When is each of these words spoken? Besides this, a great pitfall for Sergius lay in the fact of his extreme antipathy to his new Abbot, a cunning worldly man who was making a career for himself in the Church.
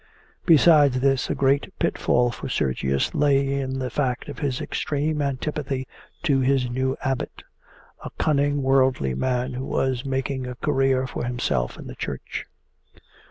Besides 0.47 0.99
this, 0.99 1.29
a 1.29 1.35
great 1.35 1.77
pitfall 1.77 2.31
for 2.31 2.49
Sergius 2.49 3.13
lay 3.13 3.53
in 3.61 3.77
the 3.77 3.91
fact 3.91 4.29
of 4.29 4.39
his 4.39 4.59
extreme 4.59 5.21
antipathy 5.21 5.87
to 6.23 6.39
his 6.39 6.71
new 6.71 6.97
Abbot, 7.01 7.43
a 8.03 8.09
cunning 8.17 8.63
worldly 8.63 9.13
man 9.13 9.53
who 9.53 9.63
was 9.67 10.03
making 10.03 10.47
a 10.47 10.55
career 10.55 11.05
for 11.05 11.23
himself 11.25 11.77
in 11.77 11.85
the 11.85 11.93
Church. 11.93 12.47